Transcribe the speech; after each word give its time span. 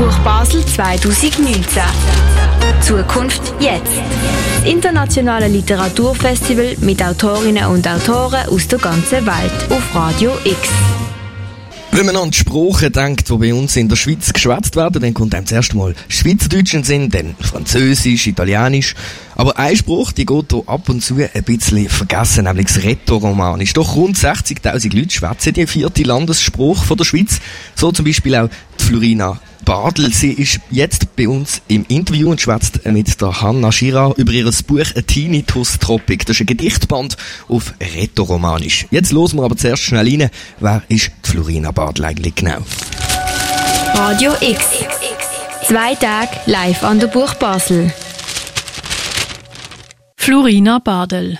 Buch 0.00 0.18
Basel 0.20 0.64
2019. 0.64 1.82
Zukunft 2.80 3.42
jetzt. 3.60 3.84
Das 4.56 4.72
internationale 4.72 5.46
Literaturfestival 5.46 6.76
mit 6.80 7.02
Autorinnen 7.02 7.66
und 7.66 7.86
Autoren 7.86 8.48
aus 8.48 8.66
der 8.66 8.78
ganzen 8.78 9.26
Welt 9.26 9.52
auf 9.68 9.94
Radio 9.94 10.32
X. 10.42 10.70
Wenn 11.92 12.06
man 12.06 12.16
an 12.16 12.30
die 12.30 12.38
Sprachen 12.38 12.90
denkt, 12.90 13.28
die 13.28 13.36
bei 13.36 13.52
uns 13.52 13.76
in 13.76 13.90
der 13.90 13.96
Schweiz 13.96 14.32
geschwätzt 14.32 14.74
werden, 14.74 15.02
dann 15.02 15.12
kommt 15.12 15.34
einem 15.34 15.44
zuerst 15.44 15.74
mal 15.74 15.94
Schweizerdeutsch 16.08 16.72
in 16.72 16.84
Sinn, 16.84 17.10
dann 17.10 17.36
Französisch, 17.38 18.26
Italienisch. 18.26 18.94
Aber 19.36 19.58
ein 19.58 19.76
Spruch, 19.76 20.12
die 20.12 20.24
geht 20.24 20.50
hier 20.50 20.62
ab 20.66 20.88
und 20.88 21.04
zu 21.04 21.16
ein 21.16 21.44
bisschen 21.44 21.90
vergessen, 21.90 22.44
nämlich 22.44 22.68
das 22.68 22.82
Rätoromanisch. 22.82 23.74
Doch 23.74 23.96
rund 23.96 24.16
60.000 24.16 24.96
Leute 24.96 25.10
schwätzen 25.10 25.52
die 25.52 25.66
vierte 25.66 26.04
Landesspruch 26.04 26.84
von 26.84 26.96
der 26.96 27.04
Schweiz. 27.04 27.38
So 27.74 27.92
zum 27.92 28.06
Beispiel 28.06 28.34
auch 28.36 28.48
die 28.78 28.84
Florina 28.84 29.38
Badl. 29.64 30.12
Sie 30.12 30.32
ist 30.32 30.60
jetzt 30.70 31.16
bei 31.16 31.28
uns 31.28 31.62
im 31.68 31.84
Interview 31.88 32.30
und 32.30 32.40
schwätzt 32.40 32.84
mit 32.86 33.20
der 33.20 33.40
Hanna 33.40 33.72
Schira 33.72 34.12
über 34.16 34.32
ihr 34.32 34.50
Buch 34.66 34.86
A 34.96 35.00
Tinnitus 35.00 35.78
Tropic. 35.78 36.24
Das 36.26 36.36
ist 36.36 36.40
ein 36.40 36.46
Gedichtband 36.46 37.16
auf 37.48 37.74
Rätoromanisch. 37.94 38.86
Jetzt 38.90 39.12
losen 39.12 39.38
wir 39.38 39.44
aber 39.44 39.56
zuerst 39.56 39.82
schnell 39.82 40.08
rein. 40.08 40.30
Wer 40.58 40.82
ist 40.88 41.10
die 41.24 41.30
Florina 41.30 41.70
Badl 41.70 42.04
eigentlich 42.04 42.34
genau? 42.34 42.58
Radio 43.94 44.32
X. 44.40 44.64
Zwei 45.66 45.94
Tage 45.94 46.30
live 46.46 46.82
an 46.82 47.00
der 47.00 47.08
Buch 47.08 47.34
Basel. 47.34 47.92
Florina 50.16 50.78
Badel. 50.78 51.38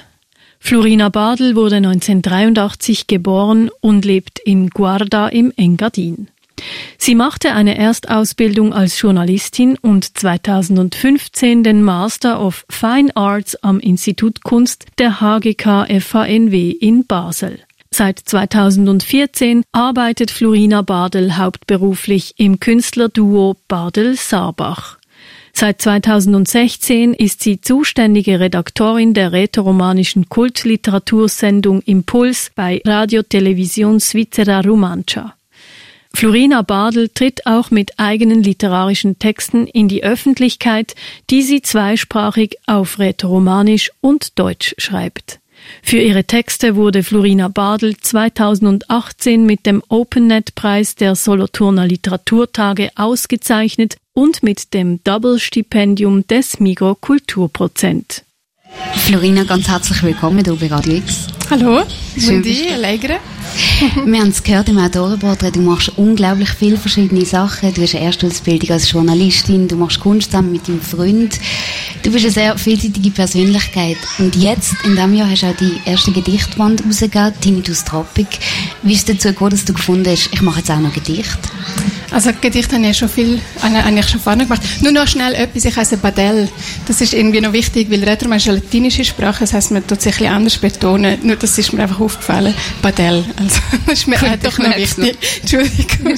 Florina 0.59 1.09
Badel 1.09 1.57
wurde 1.57 1.77
1983 1.77 3.07
geboren 3.07 3.71
und 3.81 4.05
lebt 4.05 4.39
in 4.39 4.71
Guarda 4.71 5.29
im 5.29 5.53
Engadin. 5.57 6.29
Sie 6.99 7.15
machte 7.15 7.53
eine 7.53 7.77
Erstausbildung 7.79 8.73
als 8.73 9.01
Journalistin 9.01 9.77
und 9.81 10.19
2015 10.19 11.63
den 11.63 11.83
Master 11.83 12.41
of 12.41 12.65
Fine 12.69 13.17
Arts 13.17 13.57
am 13.63 13.81
Institut 13.81 14.43
Kunst 14.43 14.87
der 14.99 15.21
HGK 15.21 15.87
FHNW 16.01 16.71
in 16.71 17.07
Basel. 17.07 17.59
Seit 17.93 18.21
2014 18.21 19.65
arbeitet 19.73 20.31
Florina 20.31 20.83
Badel 20.83 21.37
hauptberuflich 21.37 22.35
im 22.37 22.61
Künstlerduo 22.61 23.57
Badel-Sarbach. 23.67 24.99
Seit 25.53 25.83
2016 25.83 27.13
ist 27.15 27.43
sie 27.43 27.61
zuständige 27.61 28.39
Redaktorin 28.39 29.15
der 29.15 29.33
rätoromanischen 29.33 30.29
Kultliteratursendung 30.29 31.83
Impuls 31.83 32.53
bei 32.55 32.81
Radio 32.87 33.23
Television 33.23 33.99
Svizzera 33.99 34.61
Romancia. 34.61 35.35
Florina 36.13 36.63
Badel 36.63 37.09
tritt 37.09 37.47
auch 37.47 37.71
mit 37.71 37.99
eigenen 37.99 38.43
literarischen 38.43 39.19
Texten 39.19 39.67
in 39.67 39.89
die 39.89 40.03
Öffentlichkeit, 40.03 40.95
die 41.31 41.43
sie 41.43 41.63
zweisprachig 41.63 42.57
auf 42.67 42.99
Rätoromanisch 42.99 43.91
und 44.01 44.39
Deutsch 44.39 44.75
schreibt. 44.79 45.39
Für 45.83 45.99
ihre 45.99 46.25
Texte 46.25 46.75
wurde 46.75 47.03
Florina 47.03 47.49
Badel 47.49 47.97
2018 47.97 49.45
mit 49.45 49.67
dem 49.67 49.83
OpenNet-Preis 49.89 50.95
der 50.95 51.15
Solothurner 51.15 51.87
Literaturtage 51.87 52.91
ausgezeichnet 52.97 53.97
und 54.13 54.43
mit 54.43 54.75
dem 54.75 55.03
Double-Stipendium 55.05 56.27
des 56.27 56.61
Migro 56.61 56.95
Kulturprozent. 56.95 58.25
Florina, 58.95 59.45
ganz 59.45 59.69
herzlich 59.69 60.03
willkommen 60.03 60.45
hier 60.45 60.55
bei 60.55 60.67
Radio 60.69 60.95
X. 60.95 61.27
Hallo, 61.51 61.83
Schön, 62.17 62.45
Allegre. 62.73 63.19
Wir 64.05 64.21
haben 64.21 64.29
es 64.29 64.43
gehört 64.43 64.69
im 64.69 64.79
Autorenporträt, 64.79 65.53
du 65.53 65.61
machst 65.61 65.93
unglaublich 65.97 66.51
viele 66.51 66.77
verschiedene 66.77 67.25
Sachen. 67.25 67.73
Du 67.75 67.83
hast 67.83 67.95
eine 67.95 68.05
Erstausbildung 68.05 68.71
als 68.71 68.91
Journalistin, 68.91 69.69
du 69.69 69.77
machst 69.77 70.01
Kunst 70.01 70.31
zusammen 70.31 70.53
mit 70.53 70.69
deinem 70.69 70.81
Freund. 70.81 71.39
Du 72.03 72.11
bist 72.11 72.25
eine 72.25 72.33
sehr 72.33 72.59
vielseitige 72.59 73.11
Persönlichkeit. 73.11 73.99
Und 74.19 74.37
jetzt, 74.37 74.75
in 74.85 74.95
diesem 74.95 75.15
Jahr, 75.15 75.31
hast 75.31 75.43
du 75.43 75.47
auch 75.47 75.57
die 75.57 75.81
erste 75.85 76.13
Gedichtband 76.13 76.85
rausgegeben, 76.85 77.33
Tinnitus 77.41 77.85
Tropic. 77.85 78.39
Wie 78.83 78.93
ist 78.93 79.09
es 79.09 79.17
dazu 79.17 79.29
gekommen, 79.29 79.51
dass 79.51 79.65
du 79.65 79.73
gefunden 79.73 80.11
hast, 80.11 80.31
ich 80.33 80.43
mache 80.43 80.59
jetzt 80.59 80.71
auch 80.71 80.81
noch 80.81 80.93
Gedicht? 80.93 81.39
Also 82.11 82.31
Gedicht 82.41 82.73
habe 82.73 82.87
ich 82.87 82.99
schon 82.99 83.09
viel, 83.09 83.41
eigentlich 83.63 84.09
schon 84.09 84.21
vorne 84.21 84.45
gemacht. 84.45 84.63
Nur 84.83 84.93
noch 84.93 85.07
schnell 85.07 85.35
etwas, 85.35 85.65
ich 85.65 85.77
heiße 85.77 85.97
Badell. 85.99 86.49
Das 86.87 87.01
ist 87.01 87.15
irgendwie 87.15 87.41
noch 87.41 87.53
wichtig, 87.53 87.91
weil 87.91 88.03
Rätoromanisch 88.03 88.47
ist 88.47 88.49
eine 88.49 88.59
latinische 88.59 89.05
Sprache, 89.05 89.41
das 89.41 89.53
heißt, 89.53 89.71
man 89.71 89.87
tut 89.87 90.01
sich 90.01 90.15
ein 90.15 90.19
bisschen 90.19 90.35
anders 90.35 90.59
betonen. 90.59 91.19
Nur 91.23 91.37
das 91.37 91.57
ist 91.59 91.73
mir 91.73 91.83
einfach 91.83 92.01
aufgefallen. 92.01 92.55
Badell. 92.83 93.25
Also, 93.37 93.61
das 93.87 94.01
ist 94.01 94.09
mir 94.09 94.19
Gut, 94.19 94.39
doch 94.43 94.59
noch 94.59 94.77
wichtig. 94.77 95.17
Entschuldigung. 95.41 96.15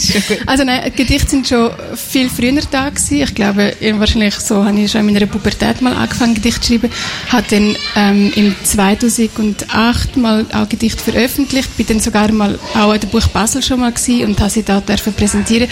Also 0.47 0.65
nein, 0.65 0.93
Gedichte 0.97 1.31
sind 1.31 1.47
schon 1.47 1.71
viel 1.95 2.29
früher 2.29 2.53
da 2.71 2.89
gewesen. 2.89 3.23
Ich 3.23 3.35
glaube, 3.35 3.75
wahrscheinlich 3.95 4.35
so 4.37 4.65
habe 4.65 4.79
ich 4.81 4.91
schon 4.91 5.07
in 5.07 5.15
meiner 5.15 5.27
Pubertät 5.27 5.81
mal 5.83 5.95
angefangen, 5.95 6.35
Gedichte 6.35 6.61
zu 6.61 6.73
schreiben. 6.73 6.91
Habe 7.29 7.45
dann 7.51 7.77
ähm, 7.97 8.33
im 8.35 8.55
2008 8.65 10.17
mal 10.17 10.47
auch 10.53 10.69
Gedichte 10.69 11.03
veröffentlicht. 11.03 11.77
Bin 11.77 11.87
dann 11.87 12.01
sogar 12.01 12.31
mal 12.33 12.59
auch 12.75 12.93
an 12.93 13.01
der 13.01 13.09
Buch 13.09 13.27
Basel 13.29 13.63
schon 13.63 13.81
mal 13.81 13.93
gewesen 13.93 14.25
und 14.27 14.41
habe 14.41 14.51
sie 14.51 14.63
da 14.63 14.81
dürfen 14.81 15.13
präsentieren. 15.13 15.69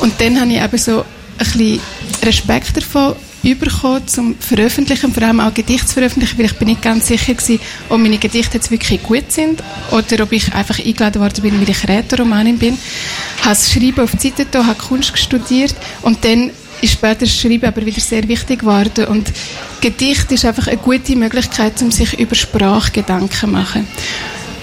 Und 0.00 0.20
dann 0.20 0.40
habe 0.40 0.50
ich 0.50 0.62
eben 0.62 0.78
so 0.78 1.00
ein 1.00 1.06
bisschen 1.38 1.80
Respekt 2.22 2.76
davon 2.76 3.14
bekommen 3.42 4.06
zum 4.06 4.36
Veröffentlichen, 4.38 5.12
vor 5.12 5.22
allem 5.24 5.40
auch 5.40 5.52
Gedichte 5.52 5.86
zu 5.86 5.94
veröffentlichen, 5.94 6.38
weil 6.38 6.46
ich 6.46 6.56
bin 6.56 6.68
nicht 6.68 6.82
ganz 6.82 7.08
sicher 7.08 7.34
gewesen, 7.34 7.60
ob 7.88 7.98
meine 7.98 8.18
Gedichte 8.18 8.54
jetzt 8.58 8.70
wirklich 8.70 9.02
gut 9.02 9.32
sind 9.32 9.62
oder 9.90 10.22
ob 10.22 10.32
ich 10.32 10.54
einfach 10.54 10.78
eingeladen 10.78 11.20
worden 11.20 11.42
bin, 11.42 11.60
weil 11.60 11.68
ich 11.68 11.88
Rätoromanin 11.88 12.58
bin. 12.58 12.78
Habe 13.40 13.50
das 13.50 13.72
Schreiben 13.72 14.00
auf 14.00 14.12
die 14.12 14.28
Seite 14.28 14.46
da, 14.50 14.64
habe 14.64 14.78
Kunst 14.78 15.18
studiert 15.18 15.74
und 16.02 16.24
dann 16.24 16.50
ist 16.80 16.92
später 16.92 17.20
das 17.20 17.36
Schreiben 17.36 17.66
aber 17.66 17.84
wieder 17.84 18.00
sehr 18.00 18.26
wichtig 18.28 18.60
geworden 18.60 19.06
und 19.06 19.32
Gedicht 19.80 20.30
ist 20.30 20.44
einfach 20.44 20.68
eine 20.68 20.76
gute 20.76 21.16
Möglichkeit, 21.16 21.80
um 21.82 21.90
sich 21.90 22.18
über 22.18 22.36
Sprache 22.36 22.92
Gedanken 22.92 23.32
zu 23.32 23.48
machen. 23.48 23.86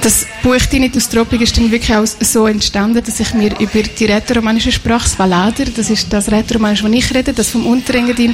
Das 0.02 0.26
Buch 0.42 0.56
Tinnitus 0.56 1.10
Tropic 1.10 1.44
ist 1.44 1.58
dann 1.58 1.70
wirklich 1.72 1.94
auch 1.94 2.06
so 2.06 2.48
entstanden, 2.48 3.04
dass 3.04 3.20
ich 3.20 3.34
mir 3.34 3.52
über 3.60 3.84
die 3.84 4.06
rätoromanische 4.06 4.72
Sprache, 4.72 5.04
das 5.04 5.20
Valader, 5.20 5.66
das 5.66 5.90
ist 5.90 6.14
das 6.14 6.32
Rätoromanisch, 6.32 6.82
das 6.82 6.92
ich 6.92 7.14
rede, 7.14 7.34
das 7.34 7.50
vom 7.50 7.68
Unterengadin, 7.68 8.34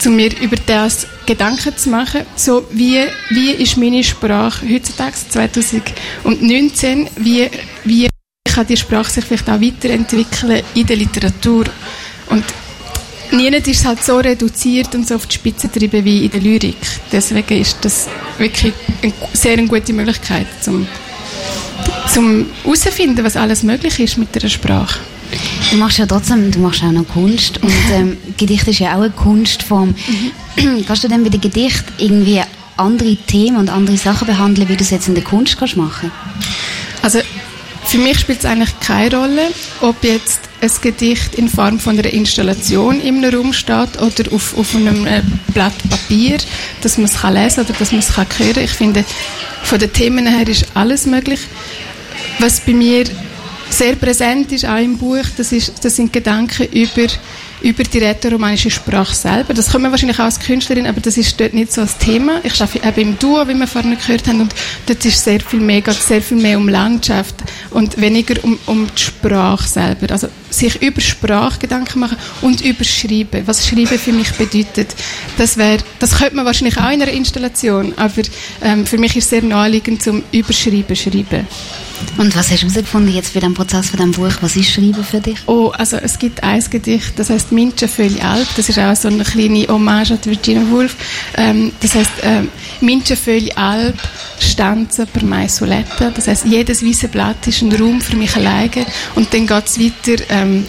zu 0.00 0.10
mir 0.10 0.36
über 0.40 0.56
das 0.66 1.06
Gedanken 1.24 1.76
zu 1.76 1.90
machen, 1.90 2.22
so 2.34 2.66
wie, 2.72 3.04
wie 3.30 3.52
ist 3.52 3.76
meine 3.76 4.02
Sprache 4.02 4.66
heutzutage, 4.68 5.14
2019, 5.30 7.08
wie, 7.18 7.50
wie 7.84 8.08
kann 8.44 8.66
die 8.66 8.76
Sprache 8.76 9.10
sich 9.12 9.24
vielleicht 9.24 9.48
auch 9.48 9.60
weiterentwickeln 9.60 10.62
in 10.74 10.86
der 10.86 10.96
Literatur? 10.96 11.66
Und 12.30 12.42
Niemand 13.32 13.66
ist 13.68 13.84
halt 13.84 14.02
so 14.04 14.18
reduziert 14.18 14.94
und 14.94 15.06
so 15.06 15.16
auf 15.16 15.26
die 15.26 15.34
Spitze 15.34 15.68
getrieben 15.68 16.04
wie 16.04 16.24
in 16.24 16.30
der 16.30 16.40
Lyrik. 16.40 16.76
Deswegen 17.10 17.60
ist 17.60 17.78
das 17.82 18.08
wirklich 18.38 18.72
eine 19.02 19.12
sehr 19.32 19.56
gute 19.66 19.92
Möglichkeit, 19.92 20.46
um 20.66 20.86
zum 22.12 22.46
herauszufinden, 22.62 23.24
was 23.24 23.36
alles 23.36 23.62
möglich 23.62 23.98
ist 24.00 24.16
mit 24.16 24.34
der 24.34 24.48
Sprache. 24.48 25.00
Du 25.70 25.76
machst 25.76 25.98
ja 25.98 26.06
trotzdem, 26.06 26.50
du 26.50 26.60
machst 26.60 26.82
auch 26.82 26.92
noch 26.92 27.06
Kunst 27.08 27.62
und 27.62 27.72
ähm, 27.92 28.16
Gedicht 28.36 28.66
ist 28.68 28.78
ja 28.78 28.94
auch 28.94 29.02
eine 29.02 29.10
Kunstform. 29.10 29.94
Mhm. 30.56 30.86
Kannst 30.86 31.04
du 31.04 31.08
denn 31.08 31.24
bei 31.24 31.30
dem 31.30 31.40
Gedicht 31.40 31.84
irgendwie 31.98 32.40
andere 32.76 33.16
Themen 33.16 33.56
und 33.56 33.70
andere 33.70 33.96
Sachen 33.96 34.26
behandeln, 34.26 34.68
wie 34.68 34.76
du 34.76 34.84
es 34.84 34.90
jetzt 34.90 35.08
in 35.08 35.14
der 35.14 35.24
Kunst 35.24 35.58
kannst 35.58 35.76
machen? 35.76 36.10
Also 37.02 37.20
für 37.84 37.98
mich 37.98 38.18
spielt 38.18 38.40
es 38.40 38.44
eigentlich 38.44 38.78
keine 38.80 39.16
Rolle, 39.16 39.48
ob 39.80 40.02
jetzt 40.02 40.40
ein 40.60 40.70
Gedicht 40.80 41.34
in 41.34 41.48
Form 41.48 41.78
von 41.78 41.98
einer 41.98 42.12
Installation 42.12 43.00
im 43.00 43.22
Raum 43.22 43.52
steht 43.52 44.00
oder 44.00 44.32
auf, 44.32 44.56
auf 44.56 44.74
einem 44.74 45.06
äh, 45.06 45.22
Blatt 45.52 45.74
Papier, 45.88 46.38
dass 46.80 46.98
man 46.98 47.06
es 47.06 47.20
kann 47.20 47.34
lesen 47.34 47.64
oder 47.64 47.74
dass 47.78 47.92
man 47.92 48.00
es 48.00 48.12
kann. 48.12 48.26
Ich 48.38 48.70
finde, 48.70 49.04
von 49.62 49.78
den 49.78 49.92
Themen 49.92 50.26
her 50.26 50.48
ist 50.48 50.66
alles 50.74 51.06
möglich. 51.06 51.40
Was 52.38 52.60
bei 52.60 52.72
mir 52.72 53.04
sehr 53.68 53.96
präsent 53.96 54.52
ist, 54.52 54.64
auch 54.64 54.78
im 54.78 54.96
Buch, 54.96 55.24
das, 55.36 55.52
ist, 55.52 55.72
das 55.84 55.96
sind 55.96 56.12
Gedanken 56.12 56.66
über 56.72 57.06
über 57.62 57.82
die 57.82 57.98
rätoromanische 57.98 58.70
Sprache 58.70 59.14
selber. 59.14 59.54
Das 59.54 59.70
können 59.70 59.84
wir 59.84 59.90
wahrscheinlich 59.90 60.18
auch 60.18 60.24
als 60.24 60.40
Künstlerin, 60.40 60.86
aber 60.86 61.00
das 61.00 61.16
ist 61.16 61.40
dort 61.40 61.54
nicht 61.54 61.72
so 61.72 61.80
das 61.80 61.98
Thema. 61.98 62.40
Ich 62.44 62.60
arbeite 62.60 62.86
eben 62.86 63.00
im 63.00 63.18
Duo, 63.18 63.48
wie 63.48 63.54
wir 63.54 63.66
vorhin 63.66 63.96
gehört 63.96 64.28
haben, 64.28 64.42
und 64.42 64.54
dort 64.86 65.04
ist 65.04 65.24
sehr 65.24 65.40
viel 65.40 65.60
mehr, 65.60 65.80
geht 65.80 65.94
sehr 65.94 66.22
viel 66.22 66.36
mehr 66.36 66.58
um 66.58 66.68
Landschaft 66.68 67.34
und 67.70 68.00
weniger 68.00 68.42
um, 68.44 68.58
um 68.66 68.86
die 68.94 69.02
Sprache 69.02 69.66
selber. 69.66 70.12
Also 70.12 70.28
sich 70.50 70.82
über 70.82 71.00
Sprache 71.00 71.58
Gedanken 71.60 72.00
machen 72.00 72.16
und 72.42 72.60
über 72.60 72.84
Schreiben. 72.84 73.46
Was 73.46 73.66
Schreiben 73.66 73.98
für 73.98 74.12
mich 74.12 74.32
bedeutet, 74.32 74.94
das 75.38 75.56
wäre, 75.56 75.78
das 75.98 76.18
könnte 76.18 76.36
man 76.36 76.46
wahrscheinlich 76.46 76.78
auch 76.78 76.90
in 76.90 77.02
einer 77.02 77.12
Installation, 77.12 77.92
aber 77.96 78.22
ähm, 78.62 78.86
für 78.86 78.98
mich 78.98 79.16
ist 79.16 79.24
es 79.24 79.30
sehr 79.30 79.42
naheliegend 79.42 80.02
zum 80.02 80.22
Überschreiben, 80.32 80.96
Schreiben. 80.96 81.46
Und 82.18 82.34
was 82.34 82.50
hast 82.50 82.62
du 82.62 82.66
herausgefunden 82.66 83.14
jetzt 83.14 83.32
für 83.32 83.40
den 83.40 83.54
Prozess 83.54 83.90
von 83.90 84.00
dem 84.00 84.12
Buch? 84.12 84.32
Was 84.40 84.56
ist 84.56 84.70
Schreiben 84.70 85.04
für 85.04 85.20
dich? 85.20 85.36
Oh, 85.46 85.68
also 85.76 85.96
es 85.96 86.18
gibt 86.18 86.42
ein 86.42 86.62
Gedicht, 86.70 87.18
das 87.18 87.30
heißt 87.30 87.52
Mince 87.52 87.88
Völi 87.88 88.20
Alp. 88.20 88.46
Das 88.56 88.68
ist 88.68 88.78
auch 88.78 88.96
so 88.96 89.08
eine 89.08 89.24
kleine 89.24 89.66
Hommage 89.68 90.12
an 90.12 90.18
Virginia 90.24 90.62
Woolf. 90.70 90.96
Ähm, 91.36 91.72
das 91.80 91.94
heißt 91.94 92.10
ähm, 92.22 92.48
Mince 92.80 93.16
Völi 93.16 93.52
Alp, 93.52 93.96
Stanze 94.38 95.06
per 95.06 95.24
mai 95.24 95.48
soletta. 95.48 96.10
Das 96.10 96.28
heißt 96.28 96.46
jedes 96.46 96.84
weiße 96.84 97.08
Blatt 97.08 97.46
ist 97.46 97.62
ein 97.62 97.72
Raum 97.74 98.00
für 98.00 98.16
mich 98.16 98.34
alleine. 98.36 98.86
Und 99.14 99.32
dann 99.32 99.46
geht 99.46 99.66
es 99.66 99.78
weiter. 99.78 100.22
Ähm, 100.36 100.64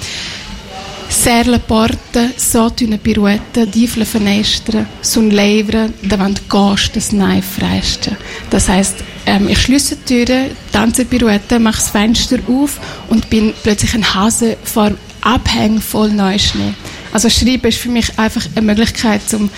Serle 1.10 1.60
Porte, 1.60 2.32
Sotune 2.36 2.98
Pirouette, 2.98 3.66
Diefle 3.66 4.06
Fenestre, 4.06 4.86
Sun 5.02 5.32
Levre, 5.32 5.90
davant 6.04 6.50
Gast 6.50 6.96
das 6.96 7.12
Nein 7.12 7.42
freiste. 7.42 8.16
Das 8.50 8.68
heißt, 8.68 8.98
ähm, 9.26 9.48
ich 9.48 9.62
schließe 9.62 9.98
die 9.98 10.26
Türe, 10.26 10.50
tanze 10.72 11.06
Pirouette, 11.06 11.60
mache 11.60 11.78
das 11.78 11.90
Fenster 11.90 12.38
auf 12.48 12.80
und 13.10 13.30
bin 13.30 13.54
plötzlich 13.64 13.94
ein 13.94 14.14
Hase 14.14 14.58
vor 14.64 14.92
Abhängen 15.22 15.82
voll 15.82 16.12
Neuschnee. 16.12 16.74
Also 17.12 17.30
Schreiben 17.30 17.68
ist 17.68 17.80
für 17.80 17.90
mich 17.90 18.18
einfach 18.20 18.46
eine 18.56 18.66
Möglichkeit, 18.66 19.28
zum 19.28 19.50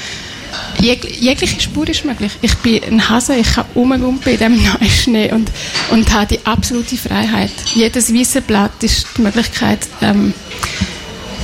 Jeg 0.82 1.00
jegliche 1.20 1.60
Spur 1.60 1.88
ist 1.90 2.06
möglich. 2.06 2.32
Ich 2.42 2.56
bin 2.58 2.82
ein 2.84 3.10
Hase, 3.10 3.36
ich 3.36 3.54
kann 3.54 3.66
rumgumpen 3.76 4.32
in 4.34 4.38
diesem 4.38 4.64
Neuschnee 4.82 5.32
und, 5.32 5.52
und 5.92 6.14
habe 6.14 6.28
die 6.28 6.46
absolute 6.46 6.98
Freiheit. 6.98 7.52
Jedes 7.74 8.14
weiße 8.14 8.42
Blatt 8.42 8.82
ist 8.82 9.06
die 9.18 9.22
Möglichkeit, 9.22 9.80
ähm, 10.02 10.34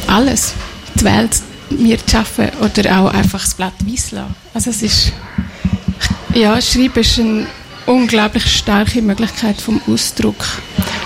alles, 0.07 0.53
die 0.95 1.03
Welt 1.03 1.31
mir 1.69 1.97
zu 1.97 2.11
schaffen 2.11 2.49
oder 2.61 2.99
auch 2.99 3.13
einfach 3.13 3.41
das 3.41 3.53
Blatt 3.55 3.73
weiß 3.85 4.11
lassen. 4.11 4.35
Also 4.53 4.69
es 4.69 4.81
ist, 4.81 5.11
ja, 6.33 6.61
Schreiben 6.61 6.99
ist 6.99 7.19
eine 7.19 7.47
unglaublich 7.85 8.45
starke 8.45 9.01
Möglichkeit 9.01 9.59
vom 9.59 9.81
Ausdruck. 9.87 10.45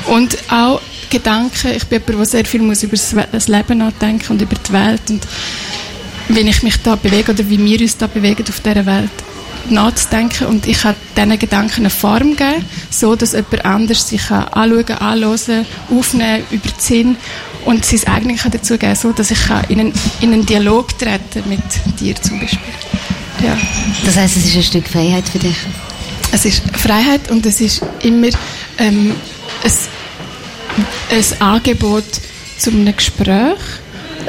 Und 0.07 0.38
auch 0.52 0.81
Gedanken, 1.10 1.72
ich 1.75 1.86
bin 1.86 2.02
jemand, 2.02 2.19
der 2.19 2.25
sehr 2.25 2.45
viel 2.45 2.62
muss 2.62 2.84
über 2.84 2.95
das 3.31 3.48
Leben 3.48 3.80
nachdenken 3.80 4.31
und 4.31 4.42
über 4.42 4.56
die 4.56 4.74
Welt 4.74 5.02
und 5.10 5.28
wie 6.30 6.40
ich 6.40 6.64
mich 6.64 6.78
da 6.81 6.96
bewege 6.96 7.31
oder 7.31 7.50
wie 7.50 7.64
wir 7.64 7.81
uns 7.81 7.98
da 7.98 8.08
bewegen 8.08 8.46
auf 8.48 8.60
dieser 8.60 8.86
Welt 8.86 9.12
nachzudenken 9.70 10.48
und 10.48 10.68
ich 10.68 10.84
habe 10.84 10.96
diesen 11.16 11.38
Gedanken 11.38 11.81
eine 11.81 11.90
Form 11.90 12.36
gegeben, 12.36 12.66
so 12.90 13.16
dass 13.16 13.34
jemand 13.34 13.66
anders 13.66 14.08
sich 14.08 14.31
anschauen, 14.31 14.90
anhören, 14.98 15.66
aufnehmen, 15.90 16.44
überziehen 16.52 17.18
und 17.66 17.86
sein 17.86 18.08
eigenes 18.08 18.44
dazu 18.50 18.78
geben, 18.78 18.96
so 18.96 19.12
dass 19.12 19.31
ich 19.31 19.40
in 19.70 19.80
einen, 19.80 19.94
in 20.22 20.34
einen 20.34 20.46
Dialog 20.46 20.98
treten 20.98 21.44
mit 21.48 21.60
dir 22.00 22.16
zum 22.16 22.40
Beispiel. 22.40 22.60
Ja. 23.44 23.58
Das 24.06 24.18
heißt, 24.18 24.38
es 24.38 24.46
ist 24.46 24.56
ein 24.56 24.64
Stück 24.64 24.88
Freiheit 24.88 25.28
für 25.28 25.40
dich? 25.40 25.58
Es 26.31 26.46
ist 26.46 26.62
Freiheit 26.78 27.31
und 27.31 27.46
es 27.46 27.60
ist 27.60 27.81
immer 28.02 28.30
ähm, 28.78 29.14
ein, 29.64 29.72
ein 31.12 31.42
Angebot 31.42 32.06
zu 32.58 32.72
einem 32.72 32.96
Gespräch 32.96 33.58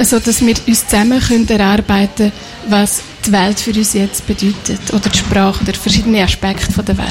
so 0.03 0.19
dass 0.19 0.45
wir 0.45 0.55
uns 0.67 0.87
zusammen 0.87 1.19
können 1.19 1.47
erarbeiten 1.47 2.31
können, 2.31 2.69
was 2.69 3.01
die 3.25 3.31
Welt 3.31 3.59
für 3.59 3.71
uns 3.71 3.93
jetzt 3.93 4.25
bedeutet 4.25 4.79
oder 4.91 5.09
die 5.09 5.17
Sprache 5.17 5.63
oder 5.63 5.73
verschiedene 5.73 6.23
Aspekte 6.23 6.71
von 6.71 6.85
der 6.85 6.97
Welt. 6.97 7.07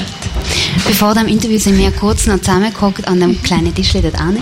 Bevor 0.85 1.13
dem 1.13 1.27
Interview 1.27 1.57
sind 1.57 1.77
wir 1.77 1.91
kurz 1.91 2.27
noch 2.27 2.39
zusammengeguckt 2.39 3.07
an 3.07 3.21
einem 3.21 3.41
kleinen 3.41 3.73
Tisch 3.73 3.93
dort 3.93 4.19
an 4.19 4.37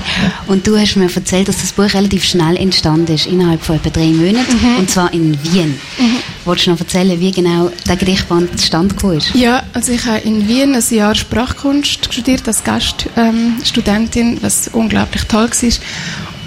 und 0.48 0.66
du 0.66 0.78
hast 0.78 0.96
mir 0.96 1.10
erzählt, 1.14 1.48
dass 1.48 1.58
das 1.58 1.74
Buch 1.74 1.94
relativ 1.94 2.24
schnell 2.24 2.58
entstanden 2.58 3.14
ist, 3.14 3.28
innerhalb 3.28 3.62
von 3.62 3.76
etwa 3.76 3.90
drei 3.90 4.08
Monaten 4.08 4.58
mhm. 4.62 4.78
und 4.78 4.90
zwar 4.90 5.14
in 5.14 5.38
Wien. 5.44 5.80
Mhm. 5.98 6.18
Wolltest 6.46 6.68
du 6.68 6.72
noch 6.72 6.80
erzählen, 6.80 7.20
wie 7.20 7.32
genau 7.32 7.72
der 7.88 7.96
Gedichtband 7.96 8.60
zustande 8.60 8.96
gekommen 8.96 9.18
ist? 9.18 9.36
Ja, 9.36 9.64
also 9.74 9.92
ich 9.92 10.06
habe 10.06 10.20
in 10.20 10.48
Wien 10.48 10.74
ein 10.74 10.84
Jahr 10.90 11.14
Sprachkunst 11.14 12.12
studiert 12.12 12.48
als 12.48 12.64
Gaststudentin, 12.64 14.34
ähm, 14.34 14.38
was 14.42 14.70
unglaublich 14.70 15.24
toll 15.26 15.50
war 15.50 15.72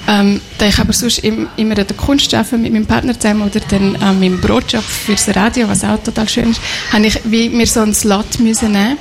ähm, 0.09 0.41
da 0.59 0.67
ich 0.67 0.79
aber 0.79 0.93
sonst 0.93 1.19
im, 1.19 1.49
immer 1.57 1.79
an 1.79 1.87
der 1.87 1.97
Kunst 1.97 2.33
arbeite, 2.35 2.59
mit 2.59 2.73
meinem 2.73 2.87
Partner 2.87 3.19
zusammen 3.19 3.43
oder 3.43 3.61
dann 3.69 3.93
mit 4.19 4.31
dem 4.31 4.41
Brotjob 4.41 4.83
fürs 4.83 5.29
Radio, 5.35 5.69
was 5.69 5.85
auch 5.85 6.03
total 6.03 6.29
schön 6.29 6.51
ist, 6.51 6.61
habe 6.93 7.07
ich 7.07 7.21
wie 7.25 7.49
mir 7.49 7.67
so 7.67 7.81
einen 7.81 7.95
Slot 7.95 8.41
müssen 8.41 8.73
nehmen 8.73 8.99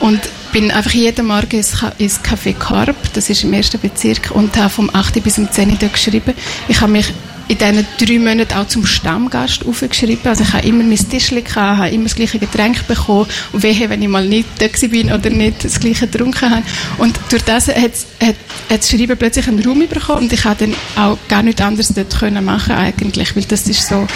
und 0.00 0.20
bin 0.52 0.70
einfach 0.70 0.92
jeden 0.92 1.26
Morgen 1.26 1.56
ins 1.56 2.22
Café 2.22 2.54
Karp, 2.54 2.96
das 3.12 3.28
ist 3.28 3.44
im 3.44 3.52
ersten 3.52 3.78
Bezirk, 3.80 4.30
und 4.32 4.56
habe 4.56 4.70
vom 4.70 4.90
8. 4.92 5.22
bis 5.22 5.38
um 5.38 5.50
10 5.50 5.70
Uhr 5.70 5.88
geschrieben. 5.88 6.34
Ich 6.68 6.80
habe 6.80 6.92
mich 6.92 7.12
in 7.48 7.56
diesen 7.56 7.86
drei 7.98 8.18
Monaten 8.18 8.54
auch 8.54 8.68
zum 8.68 8.84
Stammgast 8.84 9.66
aufgeschrieben. 9.66 10.26
Also 10.26 10.44
ich 10.44 10.52
habe 10.52 10.66
immer 10.66 10.84
mein 10.84 10.96
Tischchen 10.96 11.42
gehabt, 11.42 11.78
habe 11.78 11.88
immer 11.88 12.04
das 12.04 12.14
gleiche 12.14 12.38
Getränk 12.38 12.86
bekommen 12.86 13.26
und 13.52 13.62
wehe, 13.62 13.88
wenn 13.88 14.02
ich 14.02 14.08
mal 14.08 14.26
nicht 14.26 14.48
da 14.58 14.66
bin 14.88 15.10
oder 15.10 15.30
nicht 15.30 15.64
das 15.64 15.80
gleiche 15.80 16.06
getrunken 16.06 16.50
habe. 16.50 16.62
Und 16.98 17.18
durch 17.30 17.42
das 17.42 17.68
hat, 17.68 17.76
hat, 17.76 17.94
hat 18.20 18.36
das 18.68 18.90
Schreiben 18.90 19.16
plötzlich 19.16 19.48
einen 19.48 19.64
Raum 19.64 19.86
bekommen 19.88 20.24
und 20.24 20.32
ich 20.32 20.44
habe 20.44 20.66
dann 20.66 20.74
auch 21.02 21.18
gar 21.28 21.42
nichts 21.42 21.62
anderes 21.62 21.88
dort 21.88 22.18
können 22.18 22.44
machen 22.44 22.74
eigentlich, 22.74 23.34
weil 23.34 23.44
das 23.44 23.66
ist 23.66 23.88
so 23.88 24.06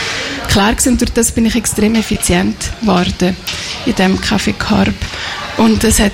klar 0.48 0.72
gewesen. 0.72 0.92
Und 0.92 1.00
durch 1.00 1.12
das 1.12 1.32
bin 1.32 1.46
ich 1.46 1.56
extrem 1.56 1.94
effizient 1.94 2.56
geworden 2.80 3.34
in 3.86 3.94
diesem 3.94 4.20
Carb. 4.20 4.94
Und 5.56 5.84
es 5.84 6.00
hat, 6.00 6.12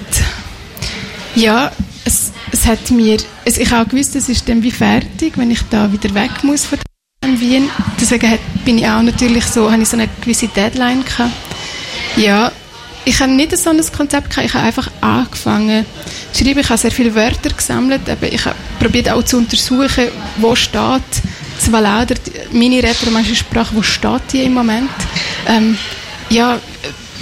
ja, 1.34 1.72
es, 2.04 2.32
es 2.52 2.66
hat 2.66 2.90
mir, 2.90 3.18
es, 3.44 3.58
ich 3.58 3.70
habe 3.70 3.84
auch 3.84 3.88
gewusst, 3.88 4.14
es 4.16 4.28
ist 4.28 4.48
dann 4.48 4.62
wie 4.62 4.70
fertig, 4.70 5.32
wenn 5.36 5.50
ich 5.50 5.60
da 5.70 5.92
wieder 5.92 6.14
weg 6.14 6.30
muss 6.42 6.64
von 6.64 6.78
in 7.24 7.40
Wien. 7.40 7.70
Deswegen 8.00 8.38
bin 8.64 8.78
ich 8.78 8.86
auch 8.86 9.02
natürlich 9.02 9.44
so, 9.44 9.70
habe 9.70 9.82
ich 9.82 9.88
so 9.88 9.96
eine 9.96 10.08
gewisse 10.20 10.48
Deadline 10.48 11.04
gehabt. 11.04 11.32
Ja, 12.16 12.52
ich 13.04 13.20
habe 13.20 13.32
nicht 13.32 13.56
so 13.56 13.70
ein 13.70 13.80
Konzept 13.96 14.30
gehabt, 14.30 14.46
ich 14.46 14.54
habe 14.54 14.66
einfach 14.66 14.90
angefangen 15.00 15.84
zu 16.32 16.44
schreiben. 16.44 16.60
Ich 16.60 16.68
habe 16.68 16.78
sehr 16.78 16.90
viele 16.90 17.14
Wörter 17.14 17.50
gesammelt, 17.50 18.08
aber 18.08 18.30
ich 18.30 18.44
habe 18.44 18.56
probiert 18.78 19.10
auch 19.10 19.22
zu 19.22 19.38
untersuchen, 19.38 20.08
wo 20.36 20.54
steht 20.54 21.02
Zwalauder, 21.58 22.14
meine 22.52 22.82
rätoromanische 22.82 23.34
Sprache, 23.34 23.74
wo 23.74 23.82
steht 23.82 24.32
die 24.32 24.44
im 24.44 24.54
Moment? 24.54 24.90
Ähm, 25.46 25.76
ja, 26.30 26.60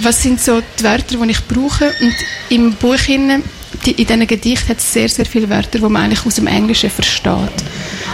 was 0.01 0.21
sind 0.21 0.39
so 0.39 0.61
die 0.79 0.83
Wörter, 0.83 1.17
die 1.17 1.31
ich 1.31 1.43
brauche? 1.45 1.85
Und 1.85 2.15
im 2.49 2.73
Buch 2.73 3.07
in, 3.07 3.41
die, 3.85 3.91
in 3.91 4.05
diesen 4.05 4.27
Gedichten 4.27 4.69
hat 4.69 4.77
es 4.77 4.93
sehr, 4.93 5.09
sehr 5.09 5.25
viele 5.25 5.49
Wörter, 5.49 5.79
die 5.79 5.85
man 5.85 6.03
eigentlich 6.03 6.25
aus 6.25 6.35
dem 6.35 6.47
Englischen 6.47 6.89
versteht. 6.89 7.63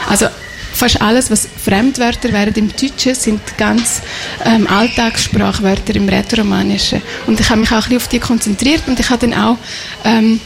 Also 0.07 0.27
fast 0.83 1.01
alles, 1.01 1.31
was 1.31 1.47
Fremdwörter 1.63 2.33
wären 2.33 2.53
im 2.55 2.69
Deutschen, 2.69 3.15
sind 3.15 3.39
ganz 3.57 4.01
ähm, 4.43 4.67
Alltagssprachwörter 4.67 5.95
im 5.95 6.09
Rätoromanischen. 6.09 7.01
Und 7.25 7.39
ich 7.39 7.49
habe 7.49 7.61
mich 7.61 7.71
auch 7.71 7.75
ein 7.75 7.81
bisschen 7.83 7.97
auf 7.97 8.07
die 8.09 8.19
konzentriert 8.19 8.83
und 8.87 8.99
ich 8.99 9.09
habe 9.09 9.25
dann 9.25 9.39
auch 9.39 9.57
ähm, 10.03 10.41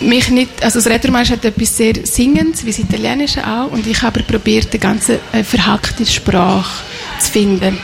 mich 0.00 0.28
nicht, 0.28 0.62
also 0.62 0.78
das 0.78 0.92
Rätoromanisch 0.92 1.30
hat 1.30 1.44
etwas 1.44 1.74
sehr 1.74 1.94
Singendes, 2.04 2.66
wie 2.66 2.70
das 2.70 2.80
Italienische 2.80 3.46
auch, 3.46 3.72
und 3.72 3.86
ich 3.86 4.02
habe 4.02 4.22
probiert, 4.22 4.68
eine 4.72 4.78
ganze 4.78 5.20
äh, 5.32 5.42
verhackte 5.42 6.04
Sprache 6.04 6.82
zu 7.18 7.30
finden. 7.32 7.78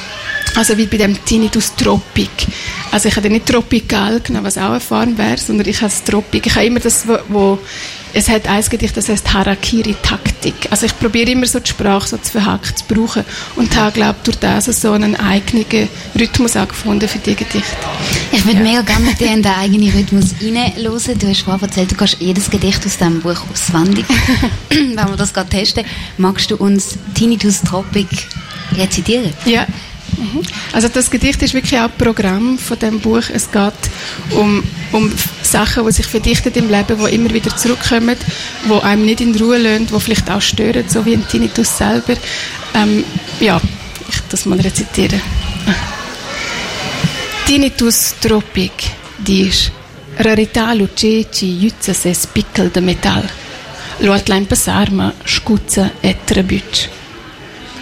Also 0.56 0.76
wie 0.78 0.86
bei 0.86 0.96
dem 0.96 1.22
Tinnitus 1.24 1.74
Tropik. 1.76 2.30
Also 2.90 3.08
ich 3.08 3.16
habe 3.16 3.28
nicht 3.28 3.46
Tropikal 3.46 4.20
genommen, 4.20 4.46
was 4.46 4.56
auch 4.56 4.70
eine 4.70 4.80
Form 4.80 5.18
wäre, 5.18 5.36
sondern 5.36 5.68
ich 5.68 5.76
habe 5.76 5.90
das 5.90 6.02
Tropik. 6.02 6.46
Ich 6.46 6.54
habe 6.54 6.64
immer 6.64 6.80
das, 6.80 7.06
wo, 7.06 7.18
wo 7.28 7.58
es 8.14 8.30
hat 8.30 8.48
ein 8.48 8.64
Gedicht, 8.64 8.96
das 8.96 9.10
heißt 9.10 9.34
Harakiri-Taktik. 9.34 10.54
Also 10.70 10.86
ich 10.86 10.98
probiere 10.98 11.32
immer 11.32 11.44
so 11.44 11.60
die 11.60 11.68
Sprache 11.68 12.08
so 12.08 12.16
zu 12.16 12.32
verhackt 12.32 12.78
zu 12.78 12.84
brauchen 12.88 13.24
und 13.56 13.76
habe, 13.76 13.92
glaube 13.92 14.16
durch 14.24 14.38
das 14.38 14.64
so 14.64 14.92
einen 14.92 15.14
eigenen 15.16 15.66
Rhythmus 16.18 16.56
auch 16.56 16.68
gefunden 16.68 17.06
für 17.06 17.18
die 17.18 17.34
Gedichte. 17.34 17.76
Ich 18.32 18.46
würde 18.46 18.56
ja. 18.56 18.62
mega 18.62 18.80
gerne 18.80 19.04
mit 19.04 19.20
dir 19.20 19.34
in 19.34 19.42
den 19.42 19.52
eigenen 19.52 19.90
Rhythmus 19.90 20.34
reinhören. 20.40 21.18
Du 21.18 21.28
hast 21.28 21.42
vorhin 21.42 21.68
erzählt, 21.68 21.90
du 21.90 21.96
kannst 21.96 22.16
jedes 22.18 22.48
Gedicht 22.48 22.86
aus 22.86 22.96
diesem 22.96 23.20
Buch 23.20 23.42
auswendig. 23.52 24.06
Wenn 24.70 24.96
wir 24.96 25.16
das 25.16 25.34
gerade 25.34 25.50
testen, 25.50 25.84
magst 26.16 26.50
du 26.50 26.56
uns 26.56 26.96
Tinnitus 27.14 27.60
Tropic 27.60 28.08
rezitieren? 28.74 29.34
Ja. 29.44 29.66
Also 30.72 30.88
das 30.88 31.10
Gedicht 31.10 31.42
ist 31.42 31.54
wirklich 31.54 31.80
auch 31.80 31.90
Programm 31.96 32.58
von 32.58 32.78
dem 32.78 33.00
Buch. 33.00 33.24
Es 33.32 33.50
geht 33.50 33.72
um, 34.30 34.62
um 34.92 35.12
Sachen, 35.42 35.84
die 35.86 35.92
sich 35.92 36.06
verdichten 36.06 36.52
im 36.54 36.70
Leben, 36.70 36.98
die 36.98 37.14
immer 37.14 37.30
wieder 37.30 37.56
zurückkommen, 37.56 38.16
die 38.64 38.82
einem 38.82 39.04
nicht 39.04 39.20
in 39.20 39.34
Ruhe 39.36 39.58
lassen, 39.58 39.86
die 39.86 40.00
vielleicht 40.00 40.30
auch 40.30 40.40
stören, 40.40 40.84
so 40.88 41.04
wie 41.04 41.14
ein 41.14 41.26
Tinnitus 41.28 41.76
selber. 41.76 42.14
Ähm, 42.74 43.04
ja, 43.40 43.60
ich 44.08 44.20
das 44.28 44.46
mal 44.46 44.60
rezitieren. 44.60 45.20
Tinnitus 47.46 48.14
tropic, 48.20 48.72
diz. 49.18 49.70
Rarità 50.18 50.72
luceci, 50.72 51.58
jutza 51.60 51.92
se 51.92 52.14
spickel 52.14 52.70
de 52.70 52.80
metal. 52.80 53.28
Lo 53.98 54.12
atlein 54.12 54.46
passar, 54.46 54.90
ma 54.90 55.12
scuzza 55.24 55.90
e 56.00 56.16
trabucci. 56.24 56.95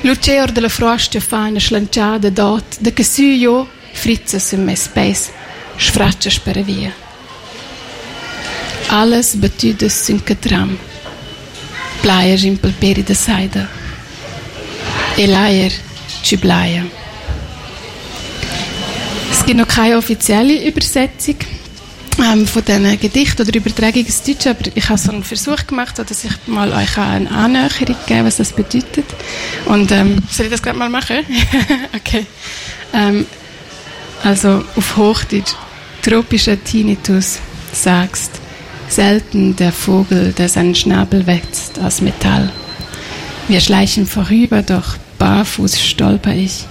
Luceor 0.05 0.53
de 0.53 0.61
la 0.61 0.69
frosta 0.69 1.19
fa 1.19 1.47
una 1.47 1.59
slanciada 1.59 2.29
dot, 2.29 2.77
de 2.79 2.93
che 2.93 3.03
su 3.03 3.23
io 3.23 3.67
frizza 3.93 4.39
su 4.39 4.59
me 4.59 4.77
spes, 4.77 5.31
sfraccia 5.79 6.31
per 6.43 6.63
via. 6.63 6.93
Alles 8.89 9.35
betudes 9.35 10.05
sun 10.05 10.23
catram. 10.23 10.77
Plaier 12.03 12.45
in 12.45 12.61
palperi 12.61 13.03
de 13.03 13.15
saida. 13.15 13.67
E 15.17 15.27
laier 15.27 15.73
ci. 16.23 16.39
Es 19.31 19.45
gibt 19.47 19.57
noch 19.57 19.69
keine 19.69 19.97
offizielle 19.97 20.67
Übersetzung 20.67 21.37
ähm, 22.25 22.47
von 22.47 22.65
diesen 22.65 22.99
Gedichten 23.01 23.43
oder 23.43 23.55
Übertragungen 23.55 24.07
ins 24.07 24.23
Deutsche, 24.23 24.51
aber 24.51 24.61
ich 24.75 24.89
habe 24.89 24.99
so 24.99 25.13
einen 25.13 25.25
Versuch 25.25 25.67
gemacht, 25.67 25.99
dass 25.99 26.25
ich 26.25 26.33
mal 26.47 26.73
euch 26.73 26.97
eine 26.99 27.31
Annäherung 27.31 27.97
gebe, 28.07 28.25
was 28.25 28.37
das 28.37 28.53
bedeutet. 28.53 29.07
Und 29.67 29.93
ähm, 29.93 30.23
soll 30.31 30.47
ich 30.47 30.53
das 30.53 30.63
gerade 30.63 30.79
mal 30.79 30.89
machen? 30.89 31.19
okay. 31.97 32.27
Ähm, 32.93 33.27
also 34.23 34.65
auf 34.77 34.97
Hochdeutsch, 34.97 35.55
tropischer 36.03 36.63
Tinnitus, 36.63 37.41
sagst, 37.73 38.31
selten 38.89 39.57
der 39.57 39.73
Vogel, 39.73 40.33
der 40.33 40.49
seinen 40.49 40.75
Schnabel 40.75 41.27
wächst 41.27 41.79
aus 41.79 42.01
Metall. 42.01 42.51
Wir 43.49 43.61
schleichen 43.61 44.07
vorüber, 44.07 44.63
doch 44.63 44.97
barfuß 45.19 45.81
stolper 45.81 46.35
ich. 46.35 46.65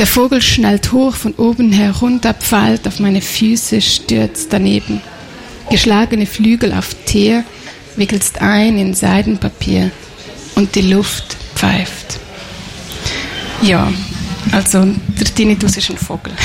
Der 0.00 0.06
Vogel 0.06 0.40
schnellt 0.40 0.92
hoch 0.92 1.14
von 1.14 1.34
oben 1.34 1.72
herunter, 1.72 2.32
pfeilt 2.32 2.88
auf 2.88 3.00
meine 3.00 3.20
Füße, 3.20 3.82
stürzt 3.82 4.50
daneben. 4.50 5.02
Geschlagene 5.68 6.24
Flügel 6.24 6.72
auf 6.72 6.96
Teer, 7.04 7.44
wickelst 7.96 8.40
ein 8.40 8.78
in 8.78 8.94
Seidenpapier 8.94 9.90
und 10.54 10.74
die 10.74 10.90
Luft 10.90 11.36
pfeift. 11.54 12.18
Ja, 13.60 13.92
also 14.52 14.86
der 15.18 15.26
Tinnitus 15.26 15.76
ist 15.76 15.90
ein 15.90 15.98
Vogel. 15.98 16.32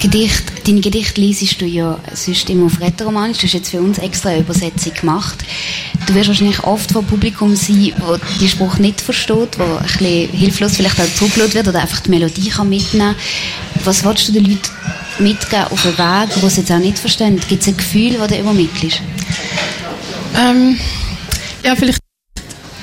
Gedicht, 0.00 0.66
deine 0.66 0.80
Gedichte 0.80 1.20
liest 1.20 1.60
du 1.60 1.66
ja 1.66 1.98
sonst 2.14 2.48
immer 2.48 2.66
auf 2.66 2.80
Rätoromanisch. 2.80 3.38
Du 3.38 3.46
hast 3.46 3.52
jetzt 3.54 3.70
für 3.70 3.82
uns 3.82 3.98
extra 3.98 4.30
eine 4.30 4.40
Übersetzung 4.40 4.94
gemacht. 4.94 5.44
Du 6.08 6.14
wirst 6.14 6.28
wahrscheinlich 6.28 6.64
oft 6.64 6.90
vor 6.90 7.02
Publikum 7.02 7.54
sein, 7.54 7.92
wo 7.98 8.16
die 8.40 8.48
Spruch 8.48 8.78
nicht 8.78 8.98
versteht, 8.98 9.58
wo 9.58 9.64
ein 9.64 9.82
bisschen 9.82 10.30
hilflos 10.30 10.76
vielleicht 10.76 10.98
auch 10.98 11.14
zurückgelassen 11.14 11.52
wird 11.52 11.68
oder 11.68 11.82
einfach 11.82 12.00
die 12.00 12.08
Melodie 12.08 12.48
kann 12.48 12.70
mitnehmen 12.70 13.14
Was 13.84 14.02
willst 14.04 14.26
du 14.26 14.32
den 14.32 14.46
Leuten 14.46 14.70
mitgeben 15.18 15.66
auf 15.66 15.84
einen 15.84 15.98
Weg, 15.98 16.42
wo 16.42 16.48
sie 16.48 16.62
jetzt 16.62 16.72
auch 16.72 16.78
nicht 16.78 16.98
verstehen? 16.98 17.38
Gibt 17.46 17.60
es 17.60 17.68
ein 17.68 17.76
Gefühl, 17.76 18.14
das 18.14 18.28
du 18.28 18.38
übermittelst? 18.38 19.02
Ähm, 20.34 20.80
ja, 21.62 21.76
vielleicht 21.76 21.98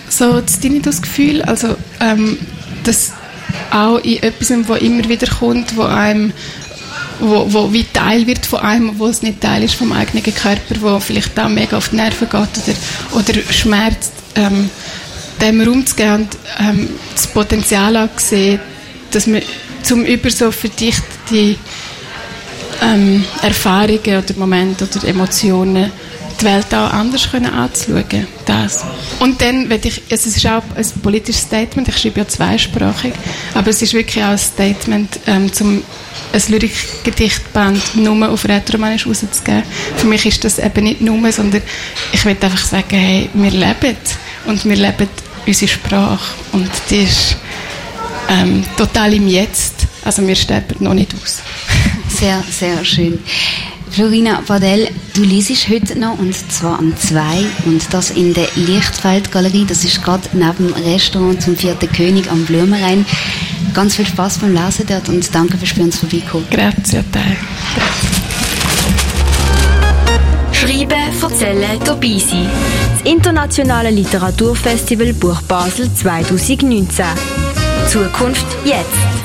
so 0.08 0.40
das 0.40 0.60
Tinnitus-Gefühl, 0.60 1.42
also 1.42 1.76
ähm, 2.02 2.38
das 2.84 3.14
auch 3.72 3.98
in 3.98 4.22
etwas, 4.22 4.52
wo 4.68 4.76
immer 4.76 5.10
wieder 5.10 5.26
kommt, 5.26 5.76
wo 5.76 5.82
einem 5.82 6.32
wo, 7.20 7.52
wo 7.52 7.74
wie 7.74 7.86
Teil 7.86 8.28
wird 8.28 8.46
von 8.46 8.60
einem, 8.60 9.00
wo 9.00 9.08
es 9.08 9.22
nicht 9.22 9.42
Teil 9.42 9.64
ist 9.64 9.76
vom 9.76 9.92
eigenen 9.92 10.24
Körper, 10.24 10.76
wo 10.82 11.00
vielleicht 11.00 11.40
auch 11.40 11.50
mega 11.50 11.78
auf 11.78 11.90
die 11.90 11.98
Nerven 11.98 12.30
geht 12.30 12.34
oder, 12.34 13.20
oder 13.20 13.54
schmerzt, 13.54 14.14
ähm, 14.36 14.70
dem 15.42 15.62
Raum 15.62 15.86
zu 15.86 15.96
geben 15.96 16.14
und 16.14 16.38
ähm, 16.60 16.90
das 17.14 17.28
Potenzial 17.28 17.98
auch 17.98 18.20
sehen, 18.20 18.60
dass 19.12 19.28
man 19.28 19.42
zum 19.84 20.04
über 20.04 20.30
so 20.30 20.52
verdichtete 20.52 21.58
ähm, 22.82 23.24
Erfahrungen 23.42 24.24
oder 24.24 24.34
Momente 24.38 24.86
oder 24.86 25.08
Emotionen 25.08 25.92
die 26.40 26.46
Welt 26.46 26.74
auch 26.74 26.92
anders 26.92 27.30
können 27.30 27.52
anzuschauen. 27.52 28.28
Das. 28.46 28.84
Und 29.20 29.42
dann, 29.42 29.72
ich, 29.72 30.02
es 30.10 30.26
ist 30.26 30.46
auch 30.46 30.64
ein 30.76 30.86
politisches 31.02 31.44
Statement, 31.44 31.88
ich 31.88 31.98
schreibe 31.98 32.22
ja 32.22 32.28
zweisprachig, 32.28 33.14
aber 33.54 33.70
es 33.70 33.82
ist 33.82 33.94
wirklich 33.94 34.24
auch 34.24 34.30
ein 34.30 34.38
Statement, 34.38 35.20
ähm, 35.28 35.52
zum 35.52 35.84
ein 36.34 36.42
Lyrikgedichtband 36.48 37.96
nur 37.96 38.30
auf 38.30 38.48
Rätoromanisch 38.48 39.08
rauszugeben. 39.08 39.64
Für 39.96 40.08
mich 40.08 40.26
ist 40.26 40.44
das 40.44 40.60
eben 40.60 40.84
nicht 40.84 41.02
nur, 41.02 41.32
sondern 41.32 41.62
ich 42.12 42.26
will 42.26 42.36
einfach 42.40 42.58
sagen, 42.58 42.98
hey, 42.98 43.30
wir 43.34 43.52
leben 43.52 43.96
und 44.46 44.66
wir 44.66 44.76
leben 44.76 45.08
unsere 45.48 45.72
Sprache 45.72 46.34
und 46.52 46.70
die 46.90 47.04
ist 47.04 47.38
ähm, 48.30 48.64
total 48.78 49.14
im 49.14 49.28
Jetzt. 49.28 49.76
Also 50.04 50.28
wir 50.28 50.36
sterben 50.36 50.84
noch 50.84 50.94
nicht 50.94 51.14
aus. 51.22 51.42
Sehr, 52.10 52.44
sehr 52.50 52.84
schön. 52.86 53.20
Florina 53.96 54.44
Badell, 54.46 54.90
du 55.14 55.24
liest 55.24 55.70
heute 55.70 55.98
noch, 55.98 56.20
und 56.20 56.36
zwar 56.52 56.80
am 56.80 56.98
2 56.98 57.46
und 57.66 57.94
das 57.94 58.12
in 58.12 58.34
der 58.34 58.50
Lichtfeldgalerie. 58.56 59.64
Das 59.66 59.86
ist 59.86 60.04
gerade 60.04 60.28
neben 60.34 60.68
dem 60.68 60.74
Restaurant 60.74 61.42
zum 61.42 61.56
Vierten 61.56 61.90
König 61.94 62.30
am 62.30 62.44
Blumenrhein. 62.44 63.06
Ganz 63.74 63.96
viel 63.96 64.06
Spaß 64.06 64.40
beim 64.40 64.54
Lesen 64.54 64.86
dort 64.86 65.08
und 65.08 65.34
danke 65.34 65.58
fürs 65.58 65.72
uns 65.78 65.98
vorbeikommen. 65.98 66.46
Grazie 66.52 66.98
a 66.98 67.04
te. 67.04 67.22
Schreiben, 70.52 70.92
erzählen, 71.22 71.80
dabei 71.86 72.18
sein. 72.18 72.50
Das 72.92 73.10
Internationale 73.10 73.92
Literaturfestival 73.92 75.14
Buch 75.14 75.42
Basel 75.44 75.90
2019. 75.94 77.06
Zukunft 77.88 78.46
jetzt. 78.66 79.25